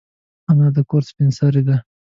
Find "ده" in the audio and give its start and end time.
1.67-1.77